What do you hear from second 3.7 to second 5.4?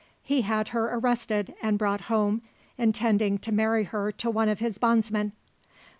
her to one of his bondsmen.